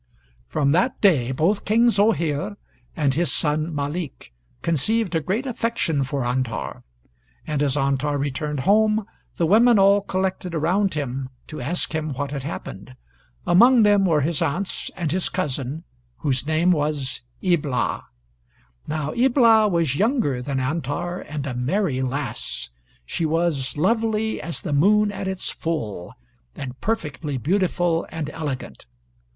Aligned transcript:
"]From 0.49 0.71
that 0.71 0.99
day 0.99 1.31
both 1.31 1.63
King 1.63 1.91
Zoheir 1.91 2.57
and 2.97 3.13
his 3.13 3.31
son 3.31 3.71
Malik 3.75 4.33
conceived 4.63 5.13
a 5.13 5.21
great 5.21 5.45
affection 5.45 6.03
for 6.03 6.25
Antar, 6.25 6.81
and 7.45 7.61
as 7.61 7.77
Antar 7.77 8.17
returned 8.17 8.61
home, 8.61 9.05
the 9.37 9.45
women 9.45 9.77
all 9.77 10.01
collected 10.01 10.55
around 10.55 10.95
him 10.95 11.29
to 11.45 11.61
ask 11.61 11.93
him 11.93 12.13
what 12.13 12.31
had 12.31 12.41
happened; 12.41 12.95
among 13.45 13.83
them 13.83 14.03
were 14.03 14.21
his 14.21 14.41
aunts 14.41 14.89
and 14.95 15.11
his 15.11 15.29
cousin, 15.29 15.83
whose 16.17 16.47
name 16.47 16.71
was 16.71 17.21
Ibla. 17.43 18.05
Now 18.87 19.11
Ibla 19.13 19.67
was 19.69 19.95
younger 19.97 20.41
than 20.41 20.59
Antar, 20.59 21.19
and 21.21 21.45
a 21.45 21.53
merry 21.53 22.01
lass. 22.01 22.71
She 23.05 23.27
was 23.27 23.77
lovely 23.77 24.41
as 24.41 24.61
the 24.61 24.73
moon 24.73 25.11
at 25.11 25.27
its 25.27 25.51
full; 25.51 26.15
and 26.55 26.81
perfectly 26.81 27.37
beautiful 27.37 28.07
and 28.09 28.31
elegant.... 28.31 28.87